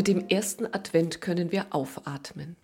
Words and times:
Mit 0.00 0.08
dem 0.08 0.28
ersten 0.28 0.66
Advent 0.66 1.20
können 1.20 1.52
wir 1.52 1.74
aufatmen. 1.74 2.56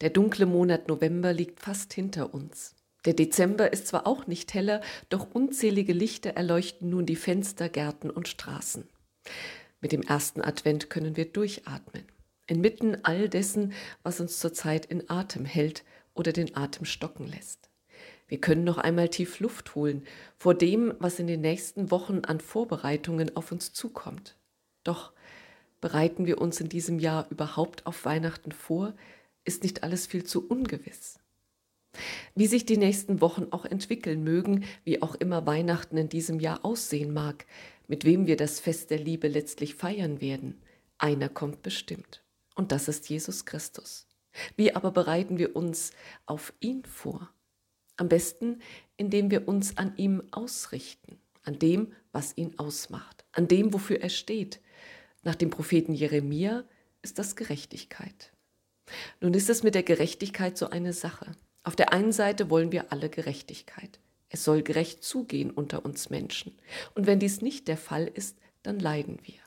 Der 0.00 0.10
dunkle 0.10 0.44
Monat 0.44 0.88
November 0.88 1.32
liegt 1.32 1.60
fast 1.60 1.92
hinter 1.92 2.34
uns. 2.34 2.74
Der 3.04 3.14
Dezember 3.14 3.72
ist 3.72 3.86
zwar 3.86 4.08
auch 4.08 4.26
nicht 4.26 4.54
heller, 4.54 4.80
doch 5.08 5.32
unzählige 5.32 5.92
Lichter 5.92 6.30
erleuchten 6.30 6.90
nun 6.90 7.06
die 7.06 7.14
Fenster, 7.14 7.68
Gärten 7.68 8.10
und 8.10 8.26
Straßen. 8.26 8.88
Mit 9.80 9.92
dem 9.92 10.02
ersten 10.02 10.40
Advent 10.40 10.90
können 10.90 11.16
wir 11.16 11.26
durchatmen. 11.26 12.04
Inmitten 12.46 13.04
all 13.04 13.28
dessen, 13.28 13.72
was 14.02 14.18
uns 14.18 14.40
zurzeit 14.40 14.84
in 14.86 15.08
Atem 15.08 15.44
hält 15.44 15.84
oder 16.14 16.32
den 16.32 16.56
Atem 16.56 16.86
stocken 16.86 17.26
lässt. 17.26 17.70
Wir 18.26 18.40
können 18.40 18.64
noch 18.64 18.78
einmal 18.78 19.08
tief 19.08 19.40
Luft 19.40 19.74
holen 19.74 20.06
vor 20.36 20.54
dem, 20.54 20.94
was 20.98 21.18
in 21.18 21.26
den 21.26 21.42
nächsten 21.42 21.90
Wochen 21.90 22.20
an 22.24 22.40
Vorbereitungen 22.40 23.36
auf 23.36 23.52
uns 23.52 23.72
zukommt. 23.72 24.36
Doch 24.82 25.12
bereiten 25.80 26.26
wir 26.26 26.40
uns 26.40 26.60
in 26.60 26.68
diesem 26.68 26.98
Jahr 26.98 27.26
überhaupt 27.30 27.86
auf 27.86 28.04
Weihnachten 28.04 28.52
vor? 28.52 28.94
Ist 29.44 29.62
nicht 29.62 29.82
alles 29.82 30.06
viel 30.06 30.24
zu 30.24 30.48
ungewiss? 30.48 31.18
Wie 32.34 32.46
sich 32.46 32.66
die 32.66 32.78
nächsten 32.78 33.20
Wochen 33.20 33.48
auch 33.50 33.64
entwickeln 33.64 34.24
mögen, 34.24 34.64
wie 34.84 35.02
auch 35.02 35.14
immer 35.14 35.46
Weihnachten 35.46 35.96
in 35.96 36.08
diesem 36.08 36.40
Jahr 36.40 36.64
aussehen 36.64 37.12
mag, 37.12 37.46
mit 37.86 38.04
wem 38.04 38.26
wir 38.26 38.36
das 38.36 38.60
Fest 38.60 38.90
der 38.90 38.98
Liebe 38.98 39.28
letztlich 39.28 39.74
feiern 39.74 40.20
werden, 40.20 40.60
einer 40.98 41.28
kommt 41.28 41.62
bestimmt. 41.62 42.24
Und 42.54 42.72
das 42.72 42.88
ist 42.88 43.08
Jesus 43.08 43.44
Christus. 43.44 44.08
Wie 44.56 44.74
aber 44.74 44.90
bereiten 44.90 45.38
wir 45.38 45.54
uns 45.54 45.92
auf 46.26 46.52
ihn 46.60 46.84
vor? 46.84 47.30
Am 47.96 48.08
besten, 48.08 48.60
indem 48.96 49.30
wir 49.30 49.46
uns 49.48 49.76
an 49.76 49.94
ihm 49.96 50.22
ausrichten, 50.30 51.18
an 51.44 51.58
dem, 51.58 51.92
was 52.12 52.36
ihn 52.36 52.58
ausmacht, 52.58 53.24
an 53.32 53.48
dem, 53.48 53.72
wofür 53.72 54.00
er 54.00 54.08
steht, 54.08 54.60
nach 55.22 55.34
dem 55.34 55.50
Propheten 55.50 55.94
Jeremia 55.94 56.64
ist 57.02 57.18
das 57.18 57.36
Gerechtigkeit. 57.36 58.32
Nun 59.20 59.34
ist 59.34 59.48
es 59.48 59.62
mit 59.62 59.74
der 59.74 59.82
Gerechtigkeit 59.82 60.58
so 60.58 60.70
eine 60.70 60.92
Sache. 60.92 61.32
Auf 61.62 61.76
der 61.76 61.92
einen 61.92 62.12
Seite 62.12 62.50
wollen 62.50 62.72
wir 62.72 62.92
alle 62.92 63.08
Gerechtigkeit. 63.08 63.98
Es 64.28 64.44
soll 64.44 64.62
gerecht 64.62 65.02
zugehen 65.02 65.50
unter 65.50 65.84
uns 65.84 66.10
Menschen. 66.10 66.58
Und 66.94 67.06
wenn 67.06 67.20
dies 67.20 67.40
nicht 67.40 67.68
der 67.68 67.76
Fall 67.76 68.06
ist, 68.06 68.36
dann 68.62 68.78
leiden 68.78 69.18
wir. 69.22 69.43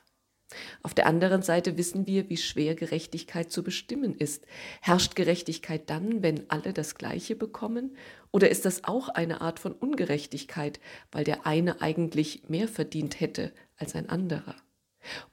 Auf 0.82 0.94
der 0.94 1.06
anderen 1.06 1.42
Seite 1.42 1.76
wissen 1.76 2.06
wir, 2.06 2.30
wie 2.30 2.36
schwer 2.36 2.74
Gerechtigkeit 2.74 3.50
zu 3.52 3.62
bestimmen 3.62 4.14
ist. 4.14 4.46
Herrscht 4.80 5.14
Gerechtigkeit 5.14 5.90
dann, 5.90 6.22
wenn 6.22 6.48
alle 6.48 6.72
das 6.72 6.94
Gleiche 6.94 7.36
bekommen? 7.36 7.96
Oder 8.32 8.48
ist 8.48 8.64
das 8.64 8.84
auch 8.84 9.08
eine 9.08 9.40
Art 9.40 9.58
von 9.58 9.72
Ungerechtigkeit, 9.72 10.80
weil 11.12 11.24
der 11.24 11.46
eine 11.46 11.82
eigentlich 11.82 12.48
mehr 12.48 12.68
verdient 12.68 13.20
hätte 13.20 13.52
als 13.76 13.94
ein 13.94 14.08
anderer? 14.08 14.56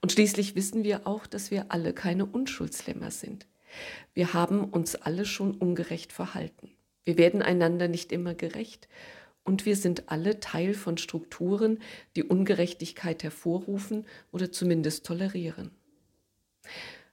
Und 0.00 0.12
schließlich 0.12 0.54
wissen 0.54 0.84
wir 0.84 1.06
auch, 1.06 1.26
dass 1.26 1.50
wir 1.50 1.66
alle 1.70 1.92
keine 1.92 2.26
Unschuldslämmer 2.26 3.10
sind. 3.10 3.46
Wir 4.14 4.32
haben 4.32 4.64
uns 4.64 4.94
alle 4.94 5.24
schon 5.24 5.54
ungerecht 5.54 6.12
verhalten. 6.12 6.70
Wir 7.04 7.18
werden 7.18 7.42
einander 7.42 7.88
nicht 7.88 8.12
immer 8.12 8.34
gerecht 8.34 8.88
und 9.46 9.64
wir 9.64 9.76
sind 9.76 10.10
alle 10.10 10.40
Teil 10.40 10.74
von 10.74 10.98
Strukturen, 10.98 11.78
die 12.16 12.24
Ungerechtigkeit 12.24 13.22
hervorrufen 13.22 14.04
oder 14.32 14.52
zumindest 14.52 15.06
tolerieren. 15.06 15.70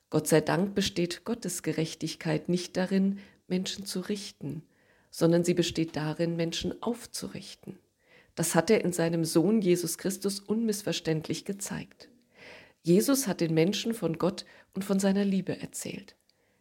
Gott 0.10 0.28
sei 0.28 0.42
Dank 0.42 0.76
besteht 0.76 1.24
Gottes 1.26 1.64
Gerechtigkeit 1.64 2.50
nicht 2.50 2.76
darin, 2.76 3.20
Menschen 3.48 3.86
zu 3.86 4.00
richten, 4.02 4.64
sondern 5.12 5.44
sie 5.44 5.54
besteht 5.54 5.96
darin, 5.96 6.36
Menschen 6.36 6.82
aufzurichten. 6.82 7.78
Das 8.36 8.56
hat 8.56 8.72
er 8.72 8.84
in 8.84 8.94
seinem 8.94 9.26
Sohn 9.26 9.62
Jesus 9.62 9.98
Christus 9.98 10.40
unmissverständlich 10.40 11.46
gezeigt. 11.46 12.10
Jesus 12.82 13.28
hat 13.28 13.42
den 13.42 13.54
Menschen 13.54 13.94
von 13.94 14.18
Gott 14.18 14.46
und 14.74 14.84
von 14.84 15.00
seiner 15.00 15.24
Liebe 15.24 15.60
erzählt. 15.62 16.16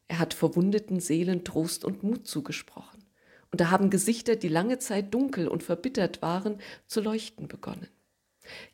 Er 0.07 0.19
hat 0.19 0.35
verwundeten 0.35 1.01
Seelen 1.01 1.45
Trost 1.45 1.85
und 1.85 2.03
Mut 2.03 2.27
zugesprochen. 2.27 3.02
Und 3.53 3.61
da 3.61 3.71
haben 3.71 3.91
Gesichter, 3.91 4.35
die 4.35 4.49
lange 4.49 4.79
Zeit 4.79 5.13
dunkel 5.15 5.47
und 5.47 5.63
verbittert 5.63 6.23
waren, 6.23 6.59
zu 6.87 7.01
leuchten 7.01 7.49
begonnen. 7.49 7.89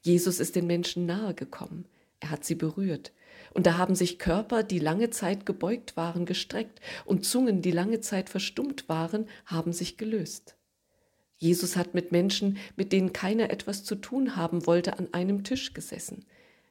Jesus 0.00 0.40
ist 0.40 0.56
den 0.56 0.66
Menschen 0.66 1.04
nahe 1.04 1.34
gekommen. 1.34 1.84
Er 2.20 2.30
hat 2.30 2.44
sie 2.44 2.54
berührt. 2.54 3.12
Und 3.52 3.66
da 3.66 3.76
haben 3.76 3.94
sich 3.94 4.18
Körper, 4.18 4.62
die 4.62 4.78
lange 4.78 5.10
Zeit 5.10 5.46
gebeugt 5.46 5.96
waren, 5.96 6.26
gestreckt 6.26 6.80
und 7.04 7.24
Zungen, 7.24 7.60
die 7.60 7.70
lange 7.70 8.00
Zeit 8.00 8.30
verstummt 8.30 8.88
waren, 8.88 9.26
haben 9.46 9.72
sich 9.72 9.96
gelöst. 9.96 10.56
Jesus 11.38 11.76
hat 11.76 11.94
mit 11.94 12.12
Menschen, 12.12 12.58
mit 12.76 12.92
denen 12.92 13.12
keiner 13.12 13.50
etwas 13.50 13.84
zu 13.84 13.94
tun 13.96 14.36
haben 14.36 14.66
wollte, 14.66 14.98
an 14.98 15.12
einem 15.12 15.44
Tisch 15.44 15.72
gesessen. 15.72 16.24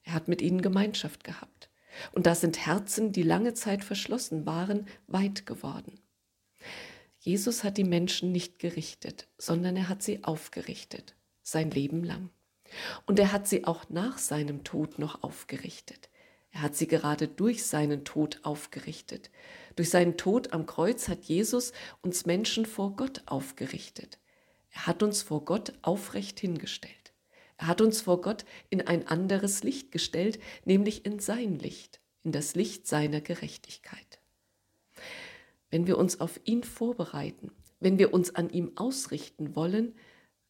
Er 0.04 0.14
hat 0.14 0.28
mit 0.28 0.42
ihnen 0.42 0.62
Gemeinschaft 0.62 1.24
gehabt. 1.24 1.70
Und 2.12 2.26
da 2.26 2.36
sind 2.36 2.66
Herzen, 2.66 3.12
die 3.12 3.24
lange 3.24 3.54
Zeit 3.54 3.84
verschlossen 3.84 4.46
waren, 4.46 4.88
weit 5.08 5.46
geworden. 5.46 6.00
Jesus 7.28 7.66
hat 7.66 7.76
die 7.76 7.84
Menschen 7.84 8.32
nicht 8.32 8.58
gerichtet, 8.58 9.28
sondern 9.38 9.76
er 9.76 9.90
hat 9.90 10.02
sie 10.02 10.24
aufgerichtet, 10.24 11.14
sein 11.44 11.72
Leben 11.72 12.06
lang. 12.06 12.30
Und 13.06 13.20
er 13.20 13.34
hat 13.34 13.50
sie 13.50 13.66
auch 13.66 13.90
nach 13.90 14.18
seinem 14.18 14.64
Tod 14.64 14.98
noch 14.98 15.24
aufgerichtet. 15.24 16.10
Er 16.52 16.62
hat 16.62 16.78
sie 16.78 16.88
gerade 16.88 17.28
durch 17.28 17.66
seinen 17.66 18.06
Tod 18.06 18.40
aufgerichtet. 18.44 19.30
Durch 19.76 19.90
seinen 19.90 20.16
Tod 20.16 20.54
am 20.54 20.66
Kreuz 20.66 21.10
hat 21.10 21.26
Jesus 21.26 21.74
uns 22.02 22.26
Menschen 22.26 22.66
vor 22.66 22.96
Gott 22.96 23.24
aufgerichtet. 23.26 24.20
Er 24.70 24.88
hat 24.88 25.04
uns 25.04 25.22
vor 25.22 25.44
Gott 25.44 25.74
aufrecht 25.82 26.40
hingestellt. 26.40 27.12
Er 27.58 27.68
hat 27.68 27.82
uns 27.82 28.00
vor 28.00 28.22
Gott 28.22 28.46
in 28.70 28.88
ein 28.88 29.06
anderes 29.06 29.64
Licht 29.64 29.92
gestellt, 29.92 30.40
nämlich 30.64 31.06
in 31.06 31.20
sein 31.20 31.60
Licht, 31.60 32.00
in 32.24 32.32
das 32.32 32.56
Licht 32.56 32.88
seiner 32.88 33.20
Gerechtigkeit. 33.20 34.18
Wenn 35.70 35.88
wir 35.88 35.98
uns 35.98 36.20
auf 36.20 36.40
ihn 36.46 36.64
vorbereiten, 36.64 37.52
wenn 37.80 38.00
wir 38.00 38.14
uns 38.14 38.34
an 38.34 38.50
ihm 38.50 38.72
ausrichten 38.76 39.56
wollen, 39.56 39.96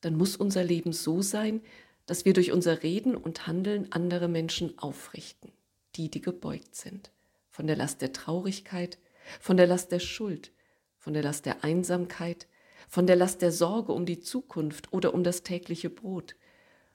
dann 0.02 0.16
muss 0.16 0.36
unser 0.36 0.64
Leben 0.64 0.94
so 0.94 1.22
sein, 1.22 1.62
dass 2.06 2.26
wir 2.26 2.34
durch 2.34 2.52
unser 2.52 2.84
Reden 2.84 3.16
und 3.16 3.48
Handeln 3.48 3.92
andere 3.92 4.28
Menschen 4.28 4.78
aufrichten, 4.80 5.52
die, 5.96 6.10
die 6.10 6.22
gebeugt 6.22 6.76
sind, 6.76 7.12
von 7.50 7.68
der 7.68 7.76
Last 7.76 8.02
der 8.02 8.14
Traurigkeit, 8.14 8.98
von 9.40 9.58
der 9.58 9.68
Last 9.68 9.92
der 9.92 10.00
Schuld, 10.00 10.52
von 10.98 11.14
der 11.14 11.24
Last 11.24 11.46
der 11.46 11.64
Einsamkeit, 11.64 12.48
von 12.88 13.08
der 13.08 13.16
Last 13.16 13.42
der 13.42 13.52
Sorge 13.52 13.92
um 13.92 14.06
die 14.06 14.20
Zukunft 14.20 14.94
oder 14.94 15.14
um 15.14 15.24
das 15.24 15.44
tägliche 15.44 15.90
Brot, 15.90 16.36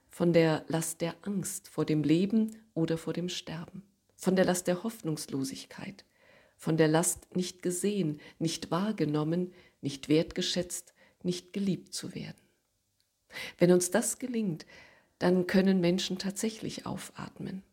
von 0.09 0.33
der 0.33 0.65
Last 0.67 1.01
der 1.01 1.15
Angst 1.21 1.67
vor 1.67 1.85
dem 1.85 2.03
Leben 2.03 2.57
oder 2.73 2.97
vor 2.97 3.13
dem 3.13 3.29
Sterben, 3.29 3.83
von 4.15 4.35
der 4.35 4.45
Last 4.45 4.67
der 4.67 4.83
Hoffnungslosigkeit, 4.83 6.05
von 6.63 6.77
der 6.77 6.87
Last 6.87 7.35
nicht 7.35 7.61
gesehen, 7.61 8.21
nicht 8.39 8.71
wahrgenommen, 8.71 9.51
nicht 9.81 10.07
wertgeschätzt, 10.07 10.93
nicht 11.21 11.51
geliebt 11.51 11.93
zu 11.93 12.15
werden. 12.15 12.39
Wenn 13.57 13.73
uns 13.73 13.91
das 13.91 14.17
gelingt, 14.17 14.65
dann 15.19 15.45
können 15.45 15.81
Menschen 15.81 16.19
tatsächlich 16.19 16.85
aufatmen. 16.85 17.63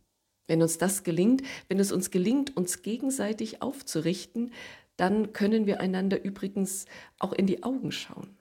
Wenn 0.49 0.61
uns 0.61 0.77
das 0.77 1.05
gelingt, 1.05 1.43
wenn 1.69 1.79
es 1.79 1.93
uns 1.93 2.11
gelingt, 2.11 2.57
uns 2.57 2.83
gegenseitig 2.83 3.63
aufzurichten, 3.63 4.53
dann 4.97 5.33
können 5.33 5.67
wir 5.67 5.79
einander 5.79 6.25
übrigens 6.25 6.87
auch 7.21 7.33
in 7.33 7.47
die 7.47 7.63
Augen 7.63 7.93
schauen. 7.93 8.37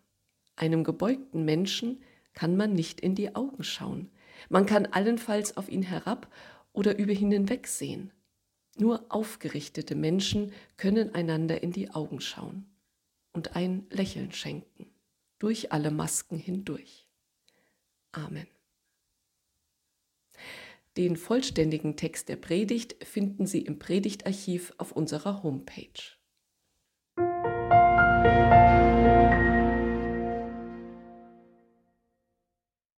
Einem 0.56 0.84
gebeugten 0.84 1.46
Menschen 1.46 2.02
kann 2.34 2.58
man 2.58 2.74
nicht 2.74 3.02
in 3.02 3.14
die 3.14 3.36
Augen 3.36 3.64
schauen. 3.64 4.10
Man 4.50 4.66
kann 4.66 4.88
allenfalls 4.88 5.58
auf 5.58 5.70
ihn 5.70 5.84
herab 5.84 6.28
oder 6.74 6.98
über 6.98 7.12
ihn 7.12 7.32
hinwegsehen. 7.32 8.12
Nur 8.80 9.06
aufgerichtete 9.10 9.94
Menschen 9.94 10.54
können 10.78 11.14
einander 11.14 11.62
in 11.62 11.72
die 11.72 11.92
Augen 11.92 12.22
schauen 12.22 12.66
und 13.34 13.56
ein 13.56 13.86
Lächeln 13.90 14.32
schenken, 14.32 14.90
durch 15.38 15.74
alle 15.74 15.92
Masken 15.92 16.38
hindurch. 16.38 17.08
Amen. 18.14 18.48
Den 20.96 21.18
vollständigen 21.18 21.98
Text 21.98 22.30
der 22.30 22.38
Predigt 22.38 23.04
finden 23.06 23.46
Sie 23.46 23.62
im 23.62 23.80
Predigtarchiv 23.80 24.74
auf 24.78 24.92
unserer 24.94 25.44
Homepage. 25.44 26.19